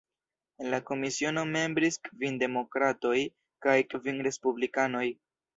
[0.63, 3.15] En la komisiono membris kvin Demokratoj
[3.67, 5.09] kaj kvin Respublikanoj.